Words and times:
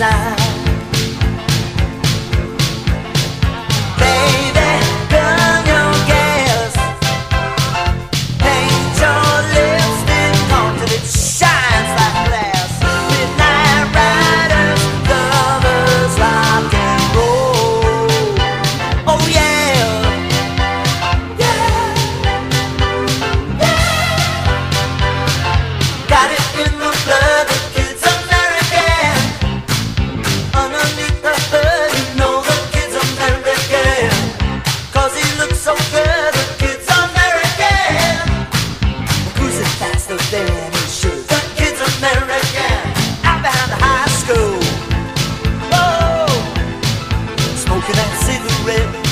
casar. 0.00 0.39
smoking 47.90 47.96
that 47.96 48.90
cigarette 48.92 49.09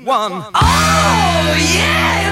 101. 0.00 0.50
Oh, 0.54 1.56
yeah! 1.74 2.31